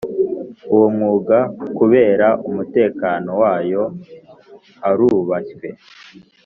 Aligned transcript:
uwo 0.73 0.85
mwugakubera 0.95 2.27
umutekano 2.49 3.29
wayo 3.41 3.83
arubashywe 4.89 5.67